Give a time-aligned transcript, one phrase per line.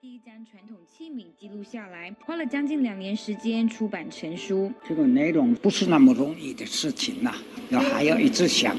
[0.00, 4.72] 第一张传统器皿记录下来，花了将近两年时间出版成书。
[4.84, 7.32] 这个内容不是那么容易的事情呐，
[7.70, 8.76] 要还要一直想，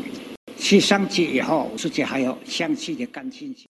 [0.57, 3.69] 去上去以后，自己还要详细的感兴趣。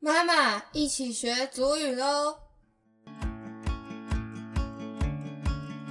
[0.00, 2.38] 妈妈，一起学祖语喽！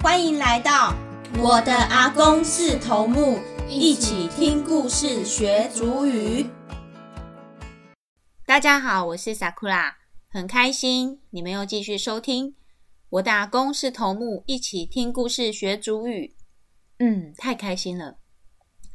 [0.02, 0.92] 欢迎来到
[1.38, 3.38] 我的阿公是头目，
[3.68, 6.46] 一起听故事学祖语。
[8.44, 9.92] 大家好，我是 Sakura。
[10.30, 12.54] 很开心你们又继续收听
[13.08, 16.36] 我打工是头目，一起听故事学主语。
[16.98, 18.18] 嗯，太开心了。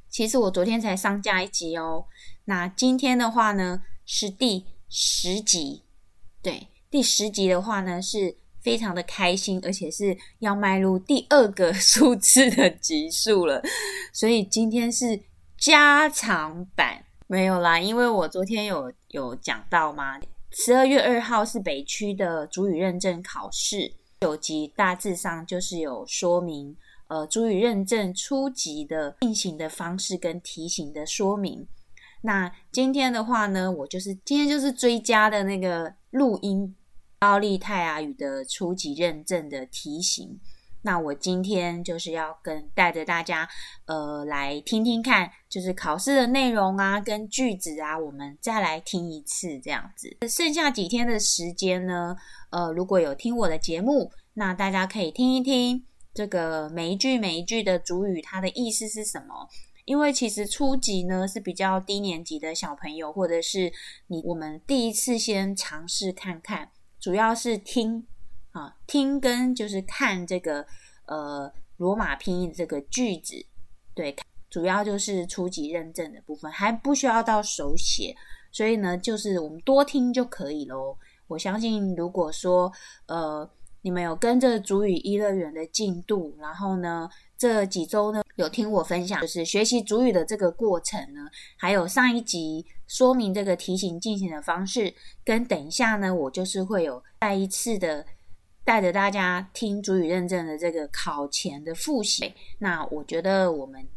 [0.08, 2.06] 其实我昨天才上架一集哦。
[2.46, 5.82] 那今天的话呢是第十集，
[6.44, 13.64] 对，第十集的话呢是非常的开心，而且是要迈入第二个 数字的集数了。
[14.14, 15.20] 所以今天是
[15.58, 20.20] 加长版，没有啦，因为我昨天有有讲到嘛。
[20.56, 26.76] 十二月二号是北区的主语认证考试，九级大致上就是有说明，
[27.08, 31.68] 呃，主语认证初级的进行的方式跟题型的说明。
[32.22, 36.76] 那今天的话呢，我就是今天就是追加的那个录音，
[37.20, 40.40] 高利泰雅语的初级认证的题型。
[40.86, 43.48] 那我今天就是要跟带着大家，
[43.86, 50.18] 呃，来听听看，就是考试的内容啊，跟句子啊，我们再来听一次这样子。
[50.28, 52.16] 剩下几天的时间呢，
[52.52, 59.48] 呃，如果有听我的节目，那大家可以听一听这个每一句每一句的主语它的意思是什么。
[59.86, 63.72] 因为其实初级呢是比较低年级的小朋友，或者是
[64.08, 68.06] 你我们第一次先尝试看看，主要是听。
[68.54, 70.66] 啊，听跟就是看这个
[71.08, 73.44] 呃罗马拼音这个句子，
[73.96, 74.16] 对，
[74.48, 78.16] 主要就是初级认证的部分，还不需要到手写，
[78.52, 80.96] 所以呢，就是我们多听就可以喽。
[81.28, 82.72] 我相信，如果说
[83.08, 83.50] 呃
[83.82, 91.22] 你们有跟着主语一乐园的进度，然后呢这几周呢有听我分享，就是学习主语的这个过程呢，
[91.58, 94.94] 还有上一集说明这个题型进行的方式，
[95.26, 98.06] 跟等一下呢我就是会有再一次的。
[98.64, 103.88] 带着大家听主语认证的这个考前的复习，那我觉得我们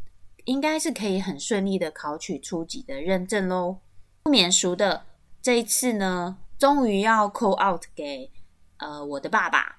[0.45, 3.77] 应该是可以很顺利的考取初级的认证喽。
[4.23, 5.05] 不免俗的，
[5.41, 8.29] 这一次呢，终于要 call out 给
[8.77, 9.77] 呃我的爸爸，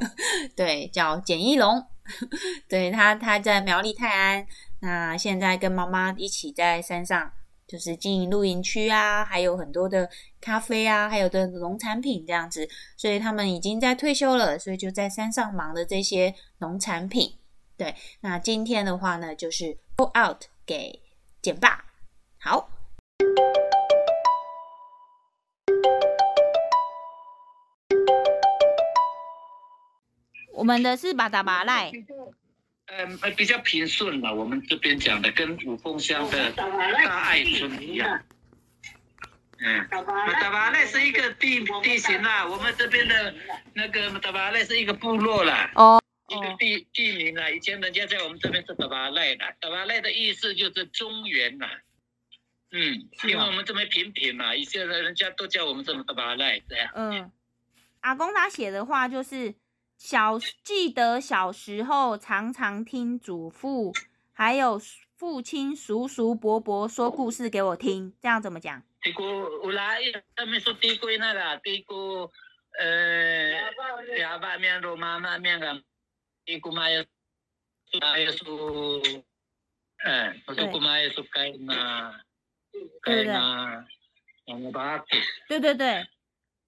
[0.56, 1.84] 对，叫简一龙，
[2.66, 4.46] 对他他在苗栗泰安，
[4.80, 7.32] 那现在跟妈妈一起在山上。
[7.70, 10.10] 就是经营露营区啊，还有很多的
[10.40, 17.38] 咖啡啊，还有的农产品这样子，所以他们已经在退休了，所以就在山上忙的这些农产品。
[17.76, 21.00] 对，那今天的话呢，就是 go out 给
[21.40, 21.84] 简爸。
[22.40, 22.68] 好，
[30.54, 31.92] 我们的是巴达巴赖。
[32.92, 34.34] 嗯，比较平顺了。
[34.34, 36.64] 我们这边讲的跟五峰乡的大
[37.22, 38.20] 爱村一样。
[39.58, 40.02] 嗯，达
[40.50, 43.34] 巴赖是一个地地形啦，我们这边的
[43.74, 45.70] 那个达巴赖是一个部落啦。
[45.76, 46.00] 哦。
[46.28, 51.68] 一个地地名啦，以前人家在我们这边是达巴赖啦，达巴赖的意思就是中原啦。
[52.72, 56.90] 嗯，因为我们这边平平嘛，以前的人家都叫我们这么达巴赖这样。
[56.94, 57.30] 嗯，
[58.00, 59.54] 阿公他写的话就是。
[60.00, 63.92] 小记得小时候常常听祖父
[64.32, 64.80] 还有
[65.14, 68.82] 父亲叔叔伯伯说故事给我听，这样怎么讲？
[69.02, 69.96] 这个有啦，
[70.34, 71.94] 他们说地龟那啦，地个
[72.78, 73.52] 呃，
[74.16, 75.84] 哑巴面罗妈妈面个，
[76.46, 77.06] 地姑妈也，
[78.00, 79.02] 妈也说，
[80.06, 82.24] 嗯，我说姑妈也说该那，
[83.02, 83.86] 该那，
[84.46, 85.04] 那那巴基，
[85.46, 86.06] 对对对，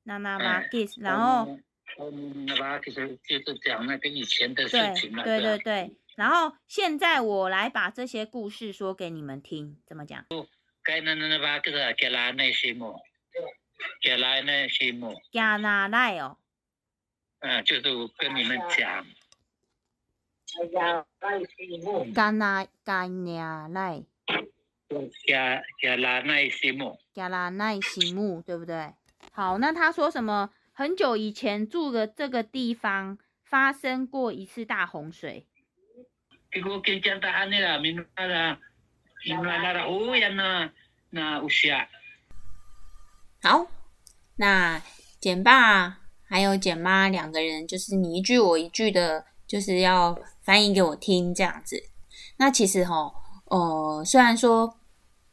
[0.02, 1.58] 那那巴基，然后。
[1.98, 5.96] 嗯，那吧，就是就是讲那个以前的事情嘛，对对对。
[6.16, 10.24] 然后现在我来把这些故事说给你们听，怎么讲？
[10.82, 13.00] 该那那那吧，就是给拉那些么？
[14.00, 15.14] 给拉那些么？
[15.32, 16.38] 加拿大哦。
[17.40, 17.82] 嗯，就是
[18.18, 19.06] 跟你们讲。
[22.14, 24.02] 加拿加拿大。
[25.26, 26.98] 加加拉那些么？
[27.14, 28.42] 加拉那些么？
[28.42, 28.92] 对不对？
[29.32, 30.50] 好，那他说什么？
[30.74, 35.46] 很久以前住的这个地方发生过一次大洪水。
[43.42, 43.66] 好，
[44.36, 44.82] 那
[45.20, 51.76] 简爸还有简妈两个人，就是你一句我一句的，就是要翻译给我听这样子。
[52.38, 53.12] 那其实哈，
[53.44, 54.78] 呃，虽然说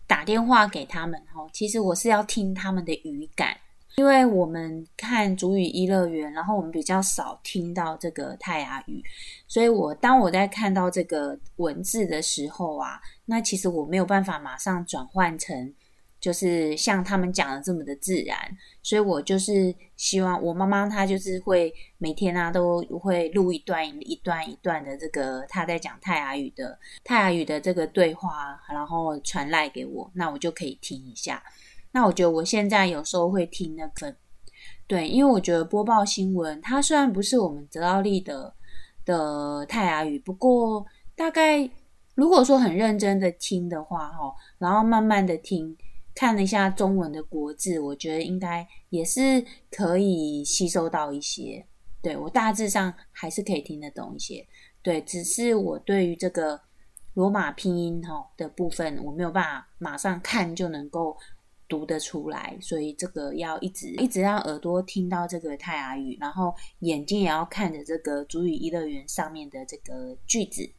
[0.05, 3.57] 打电话给他们哈，其实我是要听他们的语感。
[3.95, 9.03] 因为我们看主语一乐园，然后我们比较少听到这个泰雅语，
[9.47, 15.73] 所以我当我在看到这个文字的时候啊，那其实我没有办法马上转换成。
[16.21, 18.37] 就是像他们讲的这么的自然，
[18.83, 31.41] 所以我就是希望我妈妈她就是会每天啊都会录一段一段一段的这个她在讲泰雅语的泰雅语的这个对话，然后传来给我，那我就可以听一下。
[31.91, 34.15] 那我觉得我现在有时候会听那个，
[34.87, 38.53] 对，因为我觉得播报新闻它虽然不是我们泽奥利的
[39.05, 41.69] 的泰雅语，不过大概
[42.15, 45.75] 如果说很认真的听的话，哈，然后慢慢的听。
[46.15, 49.41] 看了一下中文的国字，我觉得应该也是
[49.71, 51.65] 可以吸收到一些。
[52.01, 54.45] 对我大致上还是可以听得懂一些。
[54.81, 56.59] 对，只是我对于这个
[57.13, 61.15] 罗马拼音哈的部分，我没有办法马上看就能够
[61.69, 70.69] 读得出来，所以这个要一直一直让耳朵听到这个泰雅语，然后眼睛也要看着这个主语一乐园上面的这个句子，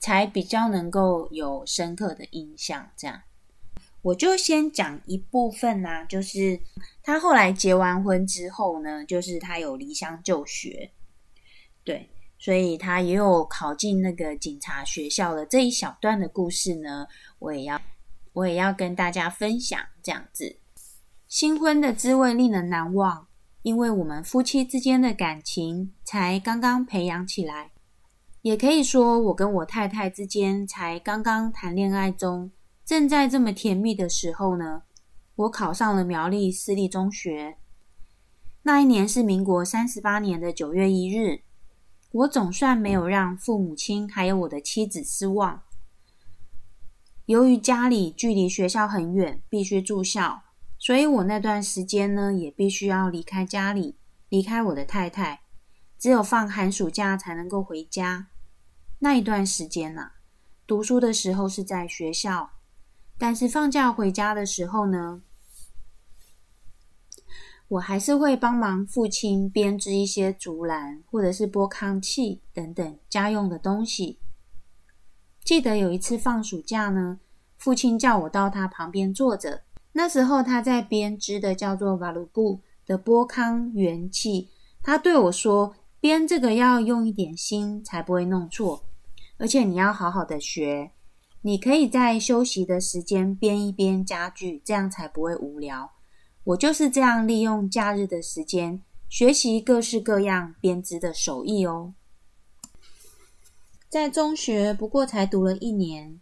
[0.00, 2.90] 才比较能够有深刻的印象。
[2.96, 3.22] 这样。
[4.00, 6.58] 我就先讲一部分呢，就是
[7.02, 10.92] 他后来结完婚之后呢，就是他有离乡就学，
[11.84, 12.08] 对，
[12.38, 17.06] 所以他也有考进那个警察学校的这一小段的故事呢，
[17.40, 17.78] 我也要
[18.32, 19.78] 我也要跟大家分享。
[20.02, 20.58] 这样子，
[21.26, 23.26] 新婚的滋味令人难忘，
[23.62, 27.72] 因为我们夫妻之间的感情才刚刚培养起来，
[28.42, 32.50] 也可以说我跟我太太之间才刚刚谈恋爱中。
[32.86, 34.84] 正在这么甜蜜的时候呢，
[35.36, 37.58] 我考上了苗栗私立中学。
[38.62, 41.42] 那一年是民国三十八年的九月一日，
[42.12, 45.62] 我总算没有让父母亲还有我的妻子失望。
[47.28, 50.40] 由于家里距离学校很远，必须住校，
[50.78, 53.98] 所以我那段时间呢，也必须要离开家里，
[54.30, 55.42] 离开我的太太，
[55.98, 58.28] 只有放寒暑假才能够回家。
[59.00, 60.12] 那一段时间呢，
[60.66, 62.52] 读书的时候是在学校。
[63.18, 65.20] 但是放假回家的时候呢，
[67.68, 74.18] 我还是会帮忙父亲编织一些竹篮或者是拨糠器等等家用的东西。
[75.48, 77.20] 记得有一次放暑假呢，
[77.56, 79.62] 父亲叫我到他旁边坐着，
[79.92, 84.50] 那时候他在编织的叫做瓦鲁布的波康元器。
[84.82, 88.84] 他对我说：“编这个要用一点心，才不会弄错，
[89.38, 90.90] 而且你要好好的学。”
[91.40, 95.90] 你可以在休息的时间编一编家具，这样才不会无聊。
[96.44, 101.94] 我就是这样利用假日的时间学习各式各样编织的手艺哦。
[103.88, 106.20] 在中学不过才读了一年，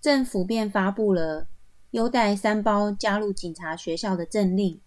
[0.00, 1.48] 政府便发布了
[1.90, 4.80] 优待三包加入警察学校的政令。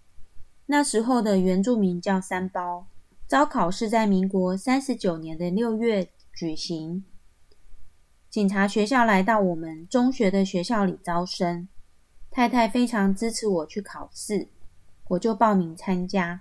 [0.67, 2.87] 那时候的原住民叫三包，
[3.27, 7.03] 招考是在民国三十九年的六月举行。
[8.29, 11.67] 警察学校来到我们中学的学校里招生，
[12.31, 14.47] 太太非常支持我去考试，
[15.09, 16.39] 我就报名参加。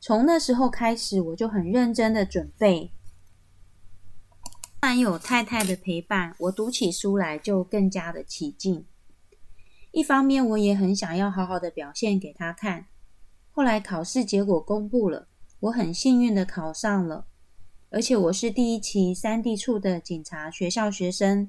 [0.00, 2.92] 从那时候开始，我就很认真的准备。
[4.84, 8.84] 然有太太的陪伴，我读起书来就更加的起劲。
[9.92, 12.84] 一方面，我也很想要好好的表现给他看。
[13.50, 15.26] 后来考试结果公布了，
[15.60, 17.24] 我很幸运的考上了。
[17.88, 21.48] 而且我是第一期三地处的警察学校学生，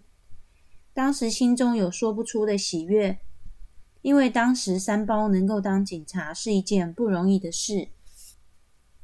[0.94, 3.20] 当时心中有说不出的喜悦，
[4.02, 7.90] 因为当时三包能够当警察是一件不容易的事。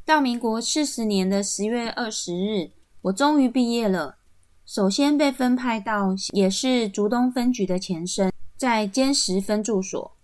[0.06, 2.72] 到民国四十年的十月二十日，
[3.02, 4.20] 我终于毕业了。
[4.66, 10.16] 首先被分派到也是竹东分局的前身，在坚石分驻所。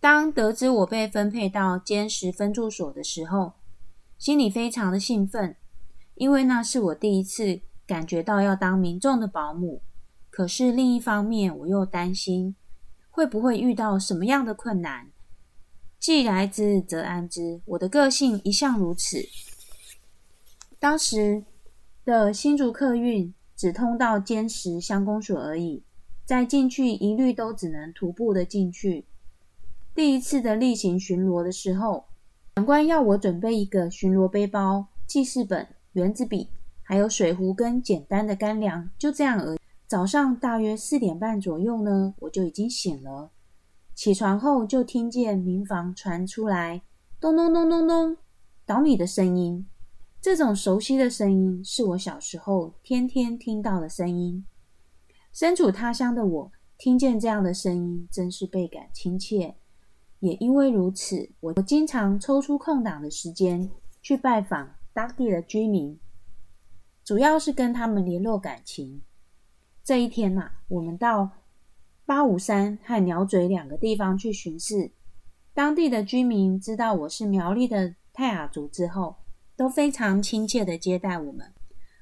[0.00, 3.54] 当得知我被分配到坚石分驻所的时候，
[4.16, 5.56] 心里非常的兴奋。
[6.14, 9.82] 因为那是我第一次感觉到要当民众的保姆，
[10.30, 12.54] 可是另一方面我又担心
[13.10, 15.10] 会不会遇到什么样的困难。
[15.98, 19.18] 既来之则安之，我的个性一向如此。
[20.78, 21.44] 当时
[22.04, 25.82] 的新竹客运只通到坚石乡公所而已，
[26.24, 29.04] 在进去一律都只能徒步的进去。
[29.96, 32.04] 第一次的例行巡逻的时候，
[32.54, 35.66] 长官要我准备一个巡逻背包、记事本。
[35.94, 36.46] 圆子笔，
[36.84, 39.58] 还有水壶跟简单的干粮，就这样而已。
[39.88, 43.30] 早上大约四点半左右呢，我就已经醒了。
[43.96, 46.82] 起床后就听见民房传出来
[47.18, 48.16] 咚咚咚咚咚
[48.64, 49.66] 捣米的声音。
[50.20, 54.44] 这种熟悉的声音是我小时候天天听到的声音。
[55.32, 59.54] 身处他乡的我，听见这样的声音，真是倍感亲切。
[60.18, 63.70] 也因为如此，我经常抽出空档的时间
[64.02, 65.96] 去拜访当地的居民，
[67.04, 69.00] 主要是跟他们联络感情。
[69.84, 71.30] 这一天呐，我们到
[72.04, 74.90] 八五山和鸟嘴两个地方去巡视。
[75.54, 79.14] 当地的居民知道我是苗栗的泰雅族之后，
[79.58, 81.52] 都非常亲切的接待我们。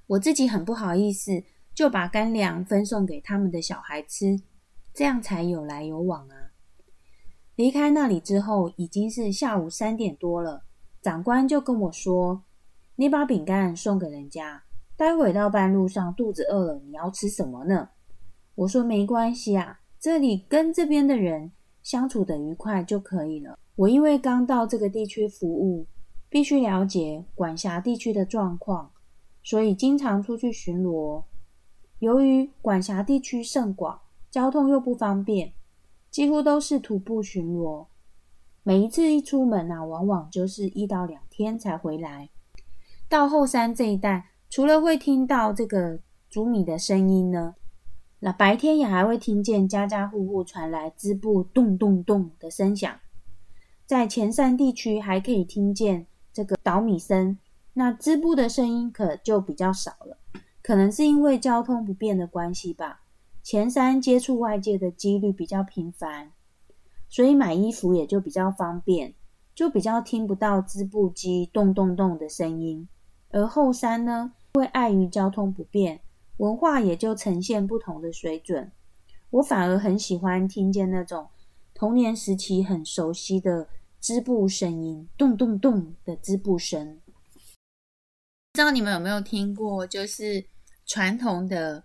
[0.09, 1.43] 我自己很不好意思，
[1.75, 4.39] 就把干粮分送给他们的小孩吃，
[4.93, 6.53] 这样才有来有往啊。
[7.55, 10.65] 离开那里之后，已经是下午三点多了。
[11.01, 12.45] 长官就跟我说
[12.97, 17.89] ：“你把饼干送给人家，待会到半路上肚子饿了，你要吃什么呢？”
[18.55, 23.57] 我说：“没关系啊，这里跟这边的人。”相处的愉快就可以了。
[23.77, 25.87] 我因为刚到这个地区服务，
[26.29, 28.93] 必须了解管辖地区的状况，
[29.43, 31.25] 所以经常出去巡逻。
[31.99, 35.53] 由于管辖地区甚广，交通又不方便，
[36.11, 37.87] 几乎都是徒步巡逻。
[38.63, 42.29] 每一次一出门啊，往往就是一到两天才回来。
[43.09, 47.55] 到后山这一带，除了会听到这个煮米的声音呢。
[48.19, 52.99] 那白天也还会听见家家户户传来织布咚咚咚的声响，
[53.85, 57.39] 在前山地区还可以听见这个捣米声，
[57.73, 60.19] 那织布的声音可就比较少了，
[60.63, 63.01] 可能是因为交通不便的关系吧。
[63.43, 66.33] 前山接触外界的几率比较频繁，
[67.09, 69.15] 所以买衣服也就比较方便，
[69.55, 72.87] 就比较听不到织布机咚咚咚的声音。
[73.31, 76.03] 而后山呢，因为碍于交通不便。
[76.37, 78.71] 文化也就呈现不同的水准。
[79.31, 81.29] 我反而很喜欢听见那种
[81.73, 83.69] 童年时期很熟悉的
[84.07, 87.01] 织布声音，咚咚咚的织布声。
[88.53, 90.47] 不知道你们有没有听过，就是
[90.87, 91.83] 传统的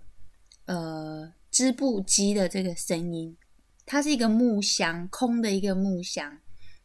[0.65, 3.35] 呃织布机的这个声音？
[3.87, 6.37] 它是一个木箱，空的一个木箱，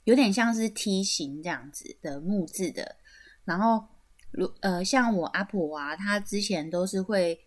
[0.05, 2.97] 有点像是梯形这样子的木质的。
[3.45, 3.87] 然后，
[4.31, 7.39] 如呃，像我阿婆啊，她之前都是会。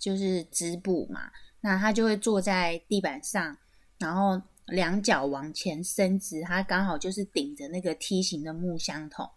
[0.00, 1.28] 就是织布嘛，
[1.60, 3.58] 那她就会坐在地板上，
[3.98, 9.28] 然后两脚往前伸直，它刚好就是顶着那个梯形的木箱桶。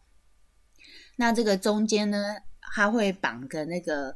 [1.16, 2.36] 那这个中间呢，
[2.74, 4.16] 它会绑个那个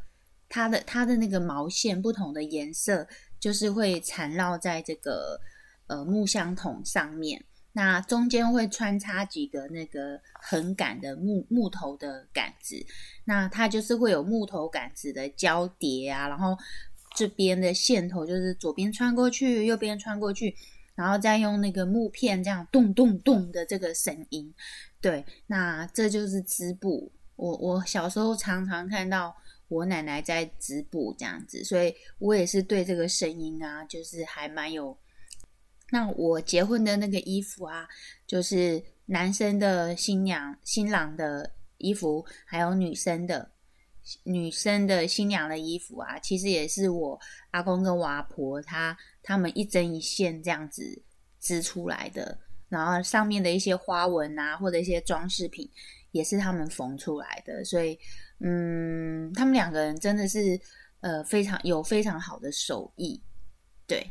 [0.50, 3.08] 它的它的那个毛线不同的颜色，
[3.40, 5.40] 就是会缠绕在这个
[5.88, 7.44] 呃木箱桶上面。
[7.74, 12.76] 那中间会穿插几个那个横杆的木木头的杆子，
[13.26, 16.58] 那它就是会有木头杆子的交叠啊，然后
[17.16, 20.56] 这边的线头就是左边穿过去，右边穿过去，
[20.96, 24.54] 然后再用那个木片这样咚咚咚的这个声音，
[25.00, 27.12] 对，那这就是织布。
[27.36, 29.36] 我我小时候常常看到
[29.68, 34.98] 我奶奶在织布这样子，所以我也是对这个声音啊，就是还蛮有。
[35.92, 37.88] 那我结婚的那个衣服啊，
[38.26, 43.52] 就是男生的新娘、新郎的衣服，还有女生的
[44.24, 47.20] 女生的新娘的衣服啊，其实也是我
[47.52, 51.04] 阿公跟我阿婆他他们一针一线这样子
[51.40, 55.70] 织出来的，然后上面的一些花纹啊，或者一些装饰品，
[56.12, 57.98] 也是他们缝出来的，所以
[58.40, 60.60] 嗯，他们两个人真的是
[61.02, 63.22] 呃非常有非常好的手艺，
[63.88, 64.10] 对。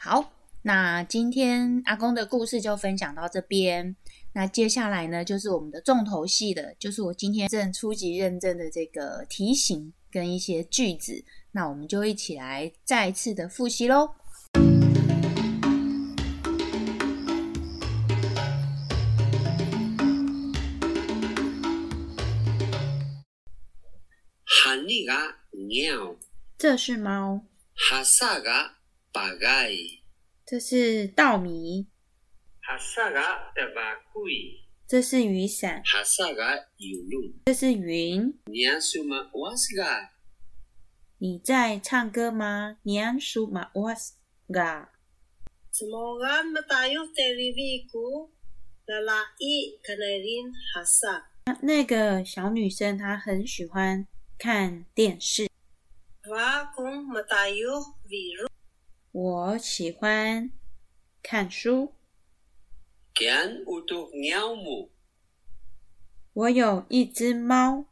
[0.00, 0.32] 好，
[0.68, 3.96] 那今天阿公的故事就分享到这边。
[4.34, 11.24] 那接下来呢，就是我们的重头戏的，就是我今天正初级认证的这个题型跟一些句子。
[11.52, 14.10] 那我们就一起来再次的复习喽。
[24.44, 25.06] 哈尼
[26.58, 27.40] 这是猫。
[27.72, 28.74] 哈萨嘎。
[29.10, 29.70] 巴盖，
[30.50, 31.88] 这是稻米。
[32.62, 34.32] 哈萨嘎的巴贵，
[34.86, 35.82] 这是雨伞。
[35.84, 38.34] 哈萨嘎有路，这是云。
[38.46, 40.14] 娘苏玛瓦斯嘎，
[41.18, 42.78] 你在唱歌吗？
[42.84, 44.14] 娘苏玛瓦斯
[44.50, 44.90] 嘎。
[45.70, 48.30] 怎么俺们大有在里边过？
[48.86, 51.30] 那拉伊可能人哈萨。
[51.60, 54.06] 那个小女生她很喜欢
[54.38, 55.46] 看电视。
[56.30, 57.70] 瓦公没大有
[58.08, 58.47] 围入。
[59.10, 60.50] 我喜欢
[61.22, 61.94] 看书。
[66.34, 67.86] 我有一只猫。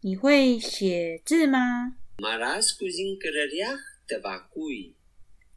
[0.00, 1.98] 你会写字吗？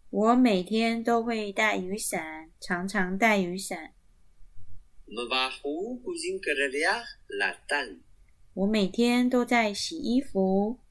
[0.09, 3.93] 我每天都会带雨伞，常常带雨伞。
[8.53, 10.82] 我每天都在洗衣服。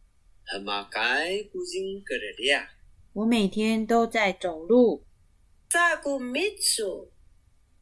[3.14, 5.04] 我每天都在走路。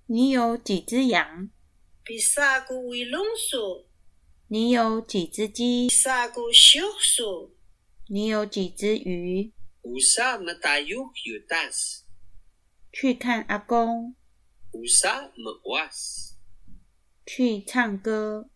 [0.07, 1.51] 你有几只羊？
[4.49, 5.89] 你有几只鸡？
[8.09, 9.53] 你有几只鱼？
[12.93, 14.15] 去看阿公。
[17.25, 18.51] 去唱歌。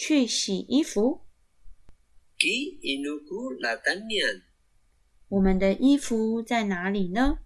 [0.00, 1.20] 去洗衣服。
[5.28, 7.40] 我们的衣服在哪里呢.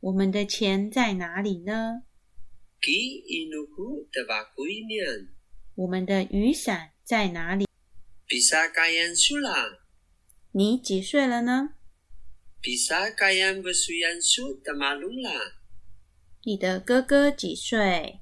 [0.00, 2.02] 我们的钱在哪里呢.
[5.74, 7.64] 我们的雨伞在哪里.
[10.52, 11.70] 你几岁了呢.
[16.44, 18.20] 你的哥哥几岁？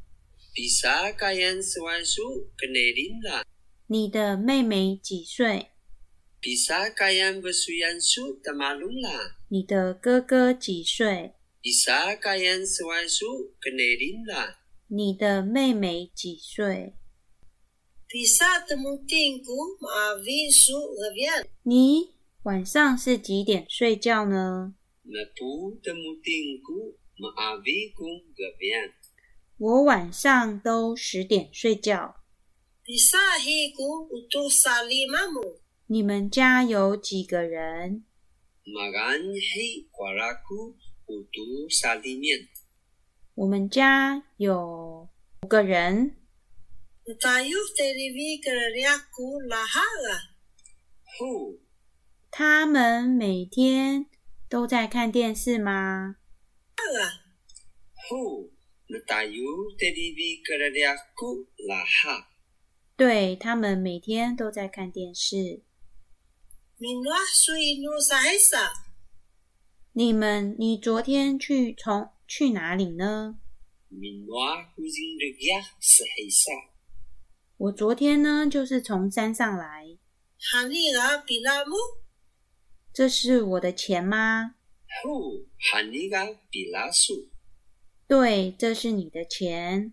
[3.89, 5.71] 你的妹妹几岁？
[9.49, 11.33] 你的哥哥几岁？
[14.87, 16.95] 你的妹妹几岁？
[21.65, 24.75] 你晚上是几点睡觉呢？
[29.57, 32.17] 我晚上都十点睡觉。
[35.87, 38.05] 你们家有几个人？
[43.35, 45.09] 我们家有
[45.43, 46.17] 五个人。
[52.31, 54.07] 他们每天
[54.49, 56.17] 都在看电视吗？
[62.97, 65.63] 对，他们每天都在看电视。
[69.93, 73.39] 你们，你昨天去从去哪里呢.
[77.57, 79.97] 我昨天呢，就是从山上来。
[82.93, 84.57] 这是我的钱吗？
[88.07, 89.93] 对，这是你的钱。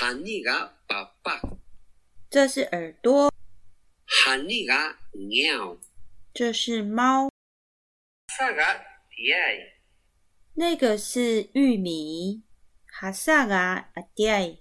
[0.00, 1.58] Haniga papa.
[2.28, 3.32] 这是耳朵
[4.06, 5.78] ，Haniga nyao.
[6.32, 7.28] 这是猫.
[10.54, 12.42] 那个是玉米。
[12.86, 14.58] 哈萨嘎阿爹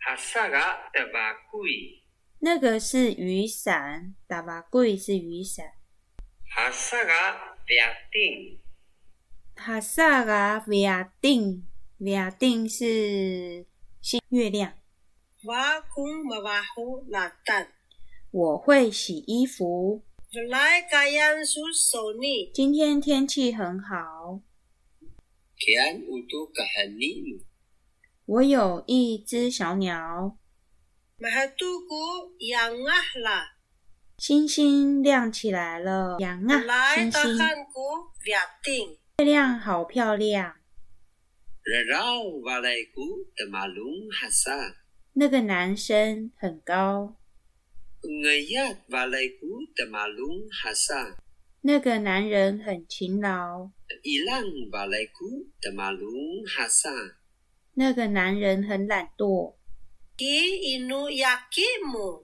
[0.00, 2.02] ，Hasaga tabakui.
[2.38, 4.14] 那个是雨伞。
[4.26, 5.66] 打巴贵是雨伞。
[6.56, 8.59] Hasaga biating.
[9.62, 11.66] 帕萨嘎维亚丁，
[11.98, 12.12] 维
[12.72, 14.72] 是月亮。
[18.30, 20.02] 我会洗衣服。
[22.54, 24.40] 今天天气很好。
[28.24, 30.38] 我有一只小鸟。
[34.16, 36.16] 星星亮起来了，
[36.94, 37.38] 星星。
[39.20, 40.56] 月亮好漂亮。
[45.12, 47.16] 那个男生很高.
[51.60, 53.68] 那个男人很勤劳.
[57.74, 59.56] 那个男人很懒惰。
[60.16, 62.22] Ki inu yakimu.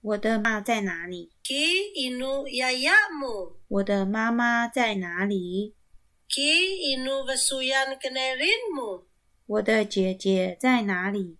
[0.00, 1.32] 我的妈在哪里.
[3.66, 5.75] 我的妈妈在哪里？
[9.46, 11.38] 我的姐姐在哪里？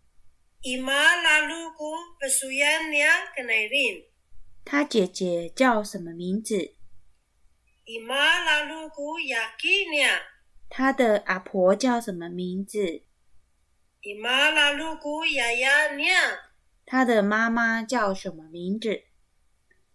[4.65, 6.75] 她姐姐叫什么名字？
[10.71, 13.03] 她的阿婆叫什么名字？
[16.87, 19.03] 她的妈妈叫什么名字？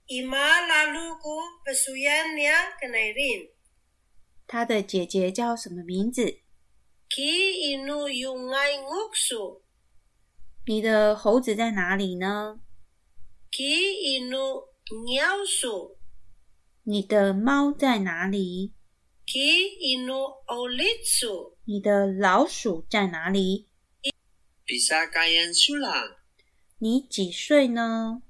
[0.08, 3.50] 伊玛拉鲁古，不苏亚尼亚格奈林。
[4.52, 6.42] 他的姐姐叫什么名字？
[10.68, 12.60] 你的猴子在哪里呢？
[16.84, 18.74] 你的猫在哪里？
[21.64, 23.70] 你的老鼠在哪里？
[26.80, 28.22] 你几岁呢？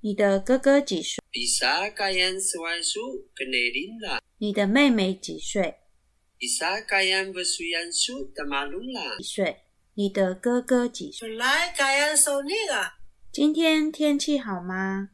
[0.00, 1.19] 你的哥哥几岁？
[1.30, 4.18] Bisa kayan sewan su kenerin la.
[4.38, 5.76] 你的妹妹几岁.
[6.40, 6.48] 几
[9.22, 9.56] 岁？
[9.94, 11.28] 你的哥哥几岁.
[13.30, 15.10] 今天天气好吗.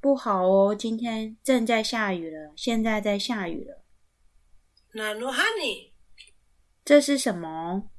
[0.00, 3.84] 不好哦，今天正在下雨了，现在在下雨了。
[6.84, 7.92] 这是什么.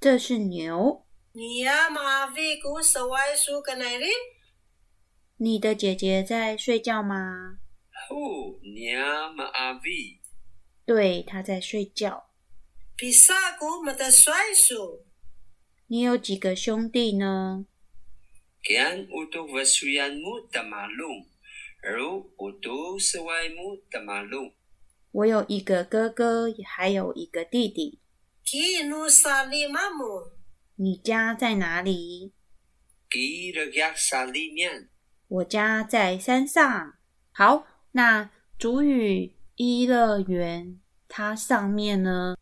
[0.00, 1.05] 这是牛。
[1.36, 4.08] Ku sawai su kanarin.
[5.36, 7.58] 你的姐姐在睡觉吗
[8.08, 8.58] ？Hu.
[10.86, 12.30] 对，她在睡觉。
[12.96, 15.04] Pisa ku mataswai su.
[15.88, 17.66] 你有几个兄弟呢
[18.64, 21.26] ？Kian untuk bersuyan mu tamalung.
[21.82, 24.54] Ru untuk sewai mu tamalung.
[25.12, 27.98] 我有一个哥哥，还有一个弟弟。
[28.42, 30.35] Ki nu sali mamu.
[30.78, 32.32] 你家在哪里.
[35.28, 36.94] 我家在山上。
[37.32, 42.36] 好，那主语一乐园它上面呢，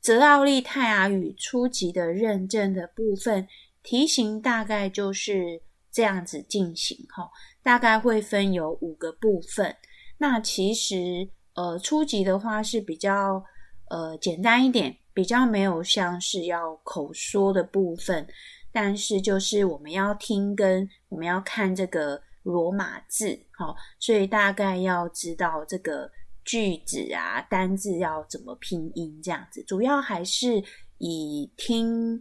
[0.00, 3.48] 泽奥利泰雅语初级的认证的部分
[3.82, 7.30] 题型大概就是这样子进行哈，
[7.62, 9.74] 大概会分有五个部分。
[10.18, 13.42] 那其实呃初级的话是比较
[13.88, 18.26] 呃简单一点，比较没有像是要口说的部分。
[18.74, 26.10] 但是就是我们要听跟我们要看这个罗马字，好，所以大概要知道这个
[26.42, 29.62] 句子啊、单字要怎么拼音这样子。
[29.64, 30.64] 主要还是
[30.96, 32.18] 以听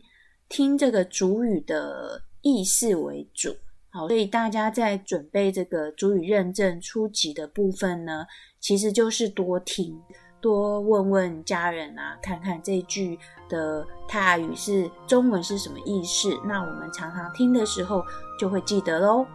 [0.49, 3.55] 听这个主语的意思为主，
[3.89, 8.27] 好，所以大家在准备这个主语认证初级的部分呢，
[8.59, 9.97] 其实就是多听。
[10.41, 16.35] 多问问家人啊，看看这句的泰语是中文是什么意思。
[16.43, 18.03] 那我们常常听的时候
[18.39, 19.25] 就会记得喽。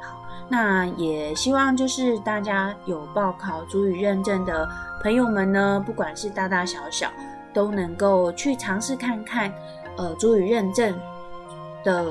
[0.00, 4.68] 好，那也希望就是大家有报考主语认证的
[5.02, 7.10] 朋友们呢，不管是大大小小，
[7.52, 9.52] 都能够去尝试看看，
[9.96, 10.96] 呃，主语认证
[11.82, 12.06] 的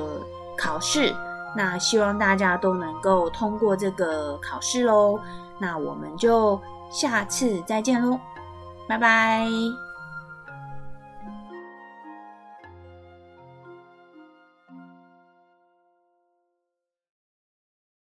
[0.58, 1.16] 考试。
[1.56, 5.18] 那希望大家都能够通过这个考试喽。
[5.58, 6.60] 那我们就。
[6.90, 8.20] 下次再见喽，
[8.88, 9.89] 拜拜。